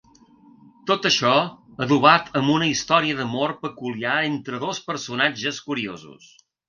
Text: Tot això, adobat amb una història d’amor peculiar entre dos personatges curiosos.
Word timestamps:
Tot 0.91 1.03
això, 1.09 1.33
adobat 1.85 2.33
amb 2.41 2.51
una 2.53 2.69
història 2.71 3.17
d’amor 3.19 3.53
peculiar 3.67 4.15
entre 4.31 4.63
dos 4.65 4.81
personatges 4.89 5.61
curiosos. 5.69 6.27